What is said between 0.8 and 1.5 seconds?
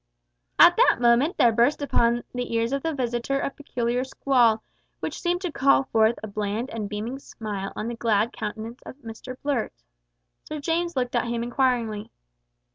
moment